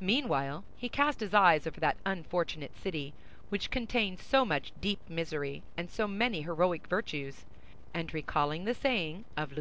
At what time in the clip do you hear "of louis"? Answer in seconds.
9.36-9.58